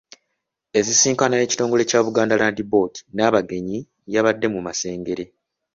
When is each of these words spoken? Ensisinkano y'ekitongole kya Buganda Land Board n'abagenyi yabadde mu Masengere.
Ensisinkano 0.77 1.33
y'ekitongole 1.37 1.83
kya 1.89 1.99
Buganda 2.05 2.39
Land 2.41 2.59
Board 2.71 2.93
n'abagenyi 3.15 3.79
yabadde 4.13 4.47
mu 4.53 4.59
Masengere. 4.65 5.25